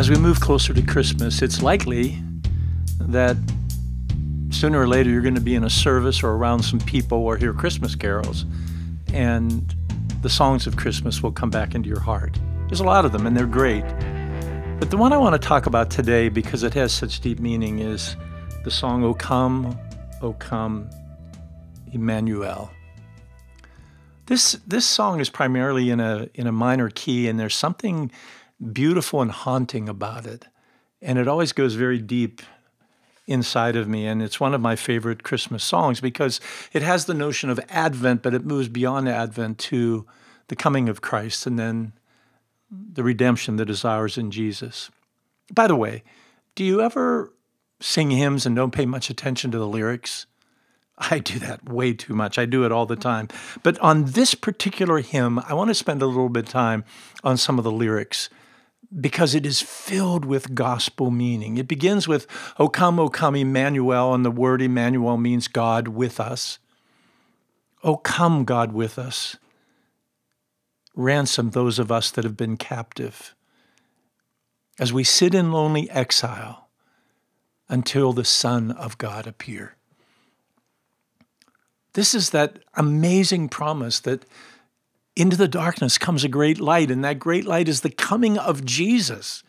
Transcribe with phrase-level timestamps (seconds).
[0.00, 2.16] As we move closer to Christmas, it's likely
[3.00, 3.36] that
[4.48, 7.36] sooner or later you're going to be in a service or around some people or
[7.36, 8.46] hear Christmas carols,
[9.12, 9.74] and
[10.22, 12.40] the songs of Christmas will come back into your heart.
[12.68, 13.84] There's a lot of them, and they're great.
[14.78, 17.80] But the one I want to talk about today, because it has such deep meaning,
[17.80, 18.16] is
[18.64, 19.78] the song O Come,
[20.22, 20.88] O Come,
[21.92, 22.70] Emmanuel.
[24.24, 28.10] This, this song is primarily in a, in a minor key, and there's something
[28.72, 30.46] beautiful and haunting about it.
[31.02, 32.42] And it always goes very deep
[33.26, 34.06] inside of me.
[34.06, 36.40] And it's one of my favorite Christmas songs because
[36.72, 40.06] it has the notion of Advent, but it moves beyond Advent to
[40.48, 41.92] the coming of Christ and then
[42.70, 44.90] the redemption that is ours in Jesus.
[45.52, 46.02] By the way,
[46.54, 47.32] do you ever
[47.80, 50.26] sing hymns and don't pay much attention to the lyrics?
[50.98, 52.38] I do that way too much.
[52.38, 53.28] I do it all the time.
[53.62, 56.84] But on this particular hymn, I want to spend a little bit of time
[57.24, 58.28] on some of the lyrics
[58.98, 61.56] because it is filled with gospel meaning.
[61.58, 62.26] It begins with,
[62.58, 66.58] O come, O come, Emmanuel, and the word Emmanuel means God with us.
[67.84, 69.36] O come, God with us.
[70.96, 73.34] Ransom those of us that have been captive
[74.78, 76.68] as we sit in lonely exile
[77.68, 79.76] until the Son of God appear.
[81.92, 84.24] This is that amazing promise that
[85.16, 88.64] into the darkness comes a great light, and that great light is the coming of
[88.64, 89.42] Jesus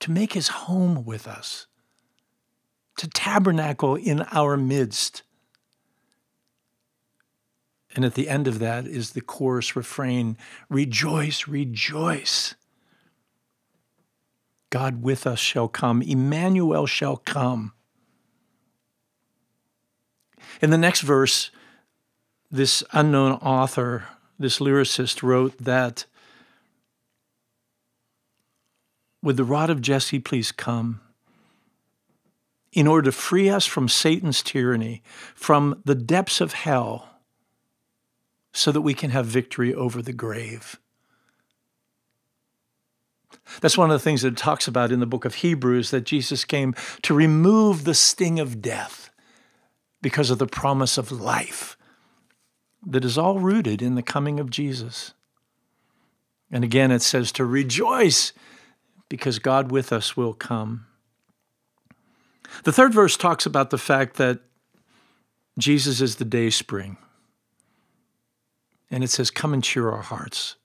[0.00, 1.66] to make his home with us,
[2.96, 5.22] to tabernacle in our midst.
[7.94, 10.36] And at the end of that is the chorus refrain
[10.68, 12.54] Rejoice, rejoice.
[14.70, 17.72] God with us shall come, Emmanuel shall come.
[20.60, 21.50] In the next verse,
[22.50, 26.06] this unknown author, this lyricist, wrote that
[29.22, 31.00] Would the rod of Jesse please come?
[32.72, 35.02] In order to free us from Satan's tyranny,
[35.34, 37.08] from the depths of hell,
[38.52, 40.78] so that we can have victory over the grave.
[43.60, 46.04] That's one of the things that it talks about in the book of Hebrews that
[46.04, 49.10] Jesus came to remove the sting of death
[50.02, 51.77] because of the promise of life
[52.86, 55.12] that is all rooted in the coming of Jesus.
[56.50, 58.32] And again, it says to rejoice
[59.08, 60.86] because God with us will come.
[62.64, 64.40] The third verse talks about the fact that
[65.58, 66.96] Jesus is the day spring.
[68.90, 70.56] And it says, Come and cheer our hearts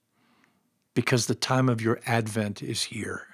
[0.93, 3.27] because the time of your advent is here.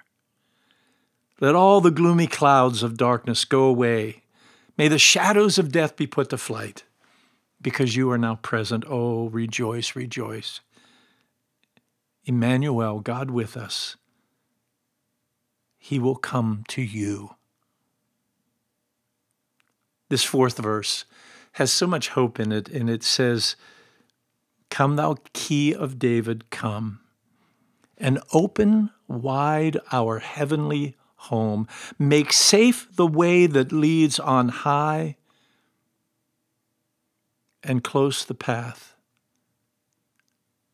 [1.40, 4.24] Let all the gloomy clouds of darkness go away.
[4.78, 6.84] May the shadows of death be put to flight
[7.62, 8.84] because you are now present.
[8.88, 10.62] Oh, rejoice, rejoice.
[12.26, 13.96] Emmanuel, God with us,
[15.78, 17.32] He will come to you.
[20.10, 21.06] This fourth verse
[21.54, 23.56] has so much hope in it, and it says,
[24.70, 27.00] Come, thou key of David, come,
[27.98, 31.68] and open wide our heavenly home.
[31.98, 35.18] Make safe the way that leads on high
[37.70, 38.96] and close the path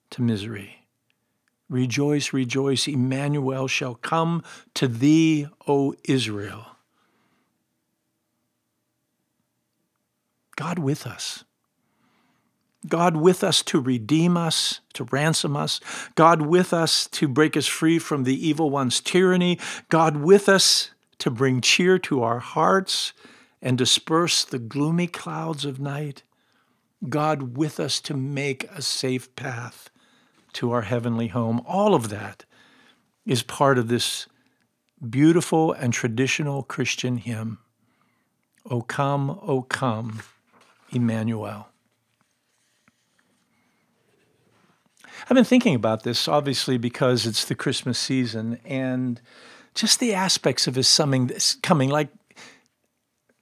[0.10, 0.88] to misery.
[1.68, 4.42] Rejoice, rejoice, Emmanuel shall come
[4.76, 6.68] to thee, O Israel.
[10.56, 11.44] God with us.
[12.88, 15.82] God with us to redeem us, to ransom us.
[16.16, 19.60] God with us to break us free from the evil one's tyranny.
[19.90, 23.12] God with us to bring cheer to our hearts
[23.62, 26.24] and disperse the gloomy clouds of night.
[27.08, 29.90] God with us to make a safe path
[30.54, 31.62] to our heavenly home.
[31.66, 32.46] All of that
[33.26, 34.28] is part of this
[35.08, 37.60] beautiful and traditional Christian hymn.
[38.70, 40.22] O come, O come,
[40.92, 41.68] Emmanuel.
[45.30, 49.22] I've been thinking about this, obviously, because it's the Christmas season and
[49.74, 51.32] just the aspects of his coming,
[51.62, 52.10] coming like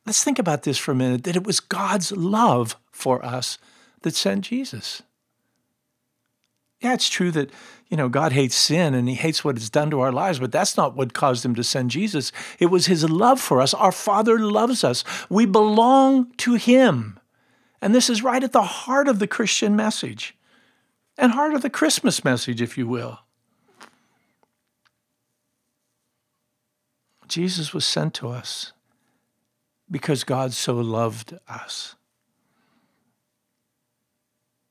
[0.06, 3.58] let's think about this for a minute that it was God's love for us
[4.04, 5.02] that sent Jesus.
[6.80, 7.50] Yeah, it's true that,
[7.90, 10.52] you know, God hates sin and he hates what it's done to our lives, but
[10.52, 12.32] that's not what caused him to send Jesus.
[12.60, 13.74] It was his love for us.
[13.74, 15.04] Our Father loves us.
[15.30, 17.20] We belong to him.
[17.82, 20.38] And this is right at the heart of the Christian message
[21.18, 23.20] and heart of the Christmas message, if you will.
[27.28, 28.74] Jesus was sent to us
[29.90, 31.96] because God so loved us.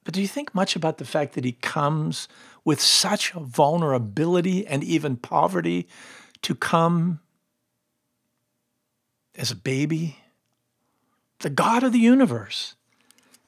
[0.04, 2.28] But do you think much about the fact that he comes
[2.64, 5.86] with such vulnerability and even poverty
[6.42, 7.20] to come
[9.36, 10.18] as a baby?
[11.40, 12.74] The God of the universe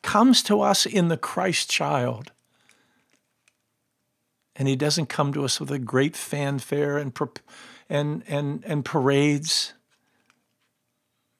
[0.03, 2.31] comes to us in the Christ child.
[4.57, 7.13] And he doesn't come to us with a great fanfare and,
[7.89, 9.73] and, and, and parades.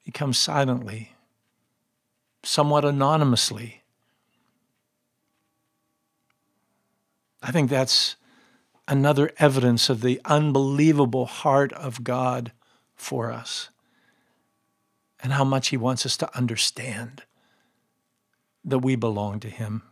[0.01, 1.13] He comes silently,
[2.43, 3.84] somewhat anonymously
[7.45, 8.15] I think that's
[8.87, 12.51] another evidence of the unbelievable heart of God
[12.95, 13.69] for us
[15.21, 17.21] and how much He wants us to understand
[18.63, 19.83] that we belong to Him.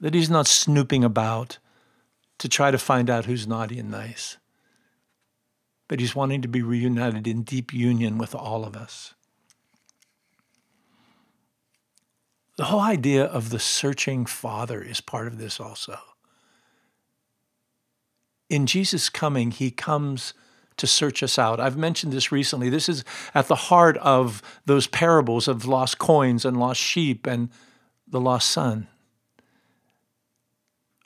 [0.00, 1.58] That He's not snooping about
[2.38, 4.36] to try to find out who's naughty and nice,
[5.88, 9.14] but He's wanting to be reunited in deep union with all of us.
[12.58, 15.96] The whole idea of the searching Father is part of this also.
[18.50, 20.34] In Jesus' coming, he comes
[20.76, 21.60] to search us out.
[21.60, 22.68] I've mentioned this recently.
[22.68, 27.48] This is at the heart of those parables of lost coins and lost sheep and
[28.08, 28.88] the lost son.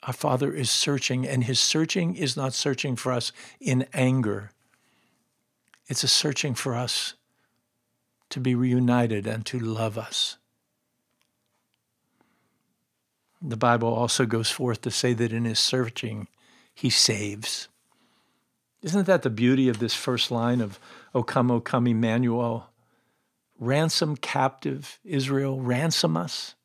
[0.07, 4.49] Our Father is searching, and his searching is not searching for us in anger.
[5.85, 7.13] It's a searching for us
[8.29, 10.37] to be reunited and to love us.
[13.45, 16.29] The Bible also goes forth to say that in his searching,
[16.73, 17.67] he saves.
[18.81, 20.79] Isn't that the beauty of this first line of
[21.13, 22.69] O come, O come, Emmanuel?
[23.59, 26.55] Ransom captive Israel, ransom us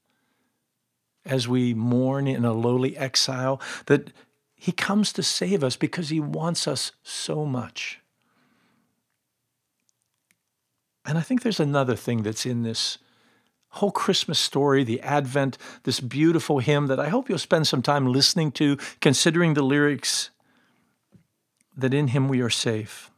[1.24, 4.12] as we mourn in a lowly exile, that
[4.54, 8.00] he comes to save us because he wants us so much.
[11.04, 12.98] And I think there's another thing that's in this
[13.70, 18.06] whole Christmas story, the Advent, this beautiful hymn that I hope you'll spend some time
[18.06, 20.30] listening to, considering the lyrics
[21.76, 23.10] that in him we are safe.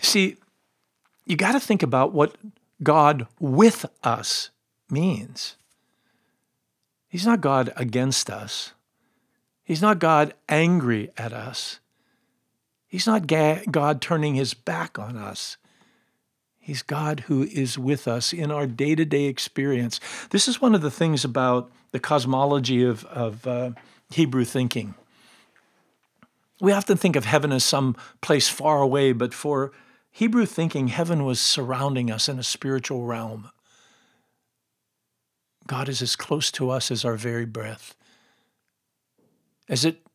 [0.00, 0.36] See,
[1.26, 2.36] you got to think about what
[2.82, 4.50] God with us
[4.90, 5.56] means.
[7.08, 8.72] He's not God against us.
[9.64, 11.80] He's not God angry at us.
[12.86, 15.56] He's not God turning his back on us.
[16.62, 19.98] He's God who is with us in our day to day experience.
[20.30, 23.72] This is one of the things about the cosmology of, of uh,
[24.10, 24.94] Hebrew thinking.
[26.60, 29.72] We often think of heaven as some place far away, but for
[30.12, 33.50] Hebrew thinking, heaven was surrounding us in a spiritual realm.
[35.66, 37.96] God is as close to us as our very breath.
[39.68, 40.06] As it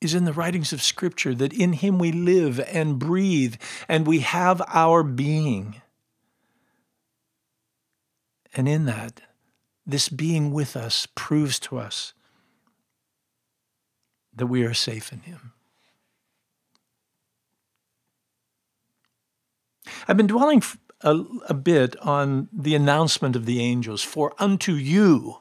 [0.00, 3.56] is in the writings of Scripture that in Him we live and breathe
[3.88, 5.82] and we have our being.
[8.54, 9.20] And in that,
[9.86, 12.14] this being with us proves to us
[14.34, 15.52] that we are safe in Him.
[20.08, 20.62] I've been dwelling
[21.02, 25.39] a, a, bit on the announcement of the angels for unto you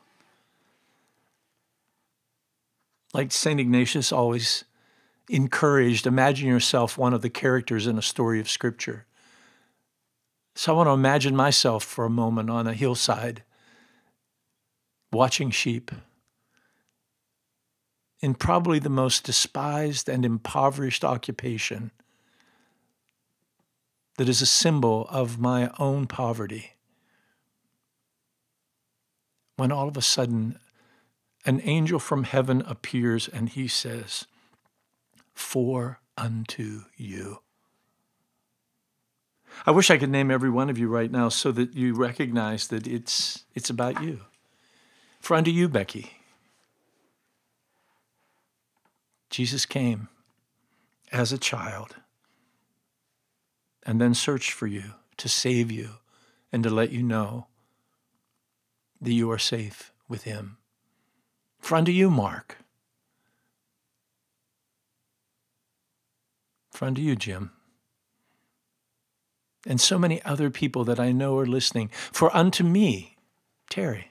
[3.13, 3.59] like St.
[3.59, 4.65] Ignatius always
[5.29, 9.05] encouraged, imagine yourself one of the characters in a story of Scripture.
[10.55, 13.43] So I want to imagine myself for a moment on a hillside
[15.11, 15.91] watching sheep
[18.19, 21.91] in probably the most despised and impoverished occupation
[24.17, 26.73] that is a symbol of my own poverty.
[29.55, 30.59] When all of a sudden
[31.45, 34.25] an angel from heaven appears and he says,
[35.33, 37.39] For unto you.
[39.65, 42.67] I wish I could name every one of you right now so that you recognize
[42.67, 44.21] that it's, it's about you.
[45.19, 46.13] For unto you, Becky,
[49.29, 50.07] Jesus came
[51.11, 51.95] as a child
[53.83, 55.95] and then searched for you to save you
[56.51, 57.47] and to let you know
[59.01, 60.58] that you are safe with him.
[61.69, 62.57] For unto you, Mark.
[66.71, 67.51] For unto you, Jim.
[69.67, 71.91] And so many other people that I know are listening.
[72.11, 73.17] For unto me,
[73.69, 74.09] Terry,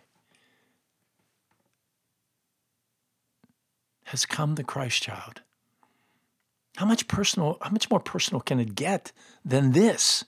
[4.05, 5.41] has come the Christ child.
[6.77, 9.11] How much personal, how much more personal can it get
[9.45, 10.25] than this?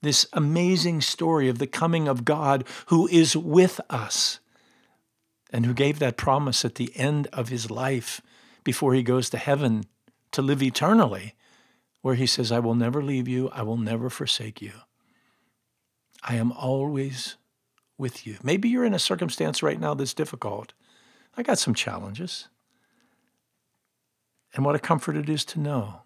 [0.00, 4.38] This amazing story of the coming of God who is with us
[5.54, 8.20] and who gave that promise at the end of his life
[8.64, 9.84] before he goes to heaven
[10.32, 11.36] to live eternally,
[12.02, 14.72] where he says, I will never leave you, I will never forsake you.
[16.24, 17.36] I am always
[17.96, 18.38] with you.
[18.42, 20.72] Maybe you're in a circumstance right now that's difficult.
[21.36, 22.48] I got some challenges.
[24.54, 26.00] And what a comfort it is to know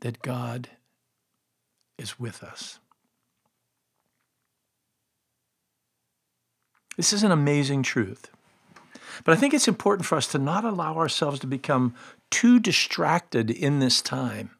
[0.00, 0.70] that God
[1.98, 2.78] is with us.
[6.96, 8.30] This is an amazing truth.
[9.24, 11.94] But I think it's important for us to not allow ourselves to become
[12.30, 14.50] too distracted in this time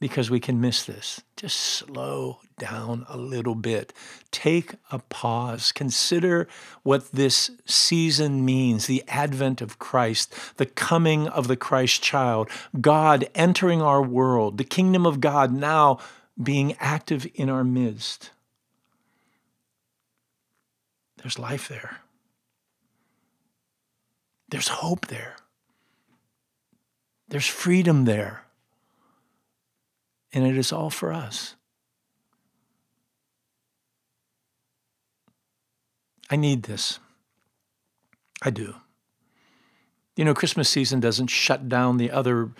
[0.00, 1.22] because we can miss this.
[1.36, 3.92] Just slow down a little bit.
[4.30, 5.72] Take a pause.
[5.72, 6.46] Consider
[6.82, 12.48] what this season means the advent of Christ, the coming of the Christ child,
[12.80, 15.98] God entering our world, the kingdom of God now
[16.40, 18.30] being active in our midst.
[21.22, 21.98] There's life there.
[24.48, 25.36] There's hope there.
[27.28, 28.44] There's freedom there
[30.32, 31.54] and it is all for us.
[36.30, 36.98] I need this.
[38.42, 38.74] I do.
[40.16, 42.50] You know, Christmas season doesn't shut down the other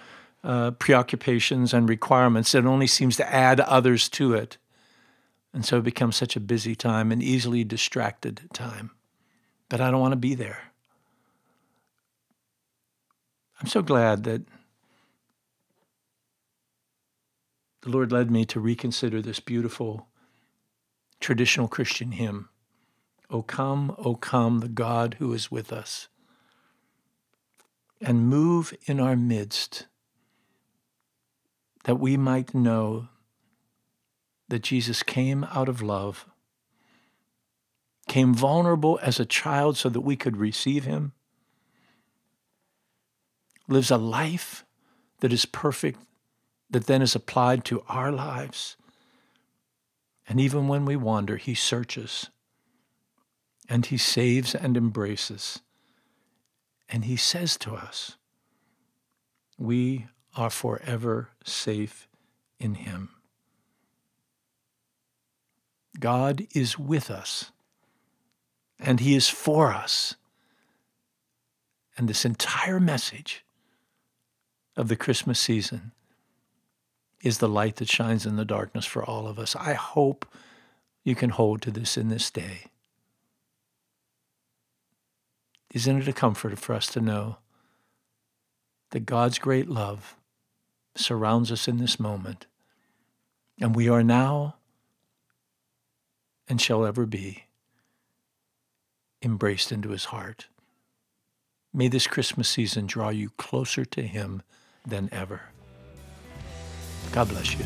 [0.44, 4.56] uh, preoccupations and requirements, it only seems to add others to it.
[5.52, 8.90] And so it becomes such a busy time, an easily distracted time.
[9.68, 10.72] But I don't want to be there.
[13.60, 14.42] I'm so glad that
[17.82, 20.08] the Lord led me to reconsider this beautiful
[21.20, 22.48] traditional Christian hymn
[23.30, 26.08] O come, O come, the God who is with us,
[28.00, 29.86] and move in our midst
[31.84, 33.08] that we might know
[34.48, 36.26] that Jesus came out of love,
[38.08, 41.12] came vulnerable as a child so that we could receive him,
[43.68, 44.64] lives a life
[45.20, 46.00] that is perfect
[46.70, 48.76] that then is applied to our lives.
[50.28, 52.30] And even when we wander, He searches
[53.68, 55.60] and He saves and embraces.
[56.88, 58.16] And He says to us,
[59.56, 62.08] We are forever safe
[62.58, 63.10] in Him.
[65.98, 67.50] God is with us
[68.78, 70.14] and He is for us.
[71.96, 73.44] And this entire message
[74.76, 75.92] of the Christmas season
[77.20, 79.56] is the light that shines in the darkness for all of us.
[79.56, 80.24] I hope
[81.02, 82.66] you can hold to this in this day.
[85.74, 87.38] Isn't it a comfort for us to know
[88.90, 90.16] that God's great love
[90.94, 92.46] surrounds us in this moment,
[93.60, 94.54] and we are now
[96.48, 97.44] and shall ever be
[99.22, 100.46] embraced into his heart.
[101.72, 104.42] May this Christmas season draw you closer to him
[104.86, 105.42] than ever.
[107.12, 107.64] God bless you.